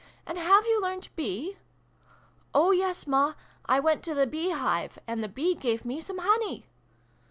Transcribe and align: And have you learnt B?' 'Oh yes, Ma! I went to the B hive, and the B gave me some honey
And 0.25 0.35
have 0.39 0.65
you 0.65 0.81
learnt 0.81 1.15
B?' 1.15 1.57
'Oh 2.55 2.71
yes, 2.71 3.05
Ma! 3.05 3.35
I 3.67 3.79
went 3.79 4.01
to 4.05 4.15
the 4.15 4.25
B 4.25 4.49
hive, 4.49 4.97
and 5.05 5.23
the 5.23 5.29
B 5.29 5.53
gave 5.53 5.85
me 5.85 6.01
some 6.01 6.17
honey 6.17 6.65